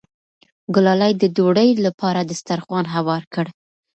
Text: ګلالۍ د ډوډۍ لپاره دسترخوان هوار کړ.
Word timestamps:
ګلالۍ 0.75 1.13
د 1.17 1.23
ډوډۍ 1.35 1.69
لپاره 1.85 2.19
دسترخوان 2.31 2.85
هوار 2.95 3.23
کړ. 3.33 3.45